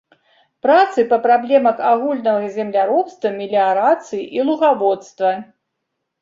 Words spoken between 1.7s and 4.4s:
агульнага земляробства, меліярацыі